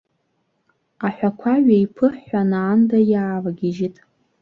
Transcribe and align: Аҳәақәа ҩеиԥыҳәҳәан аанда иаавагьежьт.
Аҳәақәа 1.05 1.53
ҩеиԥыҳәҳәан 1.65 2.51
аанда 2.59 2.99
иаавагьежьт. 3.11 3.95